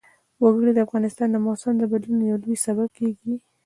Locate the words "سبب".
2.65-2.87